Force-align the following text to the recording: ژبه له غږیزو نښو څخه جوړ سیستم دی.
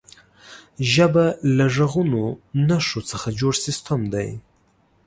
ژبه 0.93 1.25
له 1.57 1.65
غږیزو 1.75 2.25
نښو 2.67 3.01
څخه 3.11 3.27
جوړ 3.39 3.53
سیستم 3.65 4.01
دی. 4.13 4.29